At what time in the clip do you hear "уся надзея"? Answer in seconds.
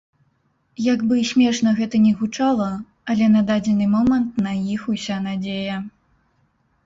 4.95-5.77